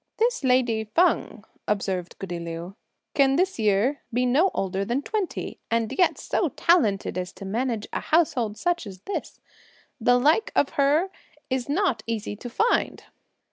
[0.17, 2.75] "This lady Feng," observed goody Liu,
[3.13, 7.83] "can this year be no older than twenty, and yet so talented as to manage
[7.83, 9.39] such a household as this!
[9.99, 11.11] the like of her
[11.51, 13.03] is not easy to find!"